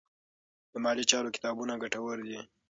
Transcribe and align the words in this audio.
د 0.71 0.73
مالي 0.83 1.03
چارو 1.11 1.33
کتابونه 1.35 1.73
ګټور 1.83 2.17
دي. 2.27 2.39